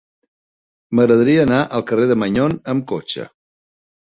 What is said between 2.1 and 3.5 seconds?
de Maignon amb cotxe.